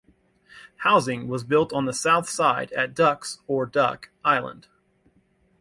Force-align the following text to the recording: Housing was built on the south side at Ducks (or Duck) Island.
Housing 0.77 1.27
was 1.27 1.43
built 1.43 1.71
on 1.71 1.85
the 1.85 1.93
south 1.93 2.27
side 2.27 2.71
at 2.71 2.95
Ducks 2.95 3.37
(or 3.45 3.67
Duck) 3.67 4.09
Island. 4.25 4.65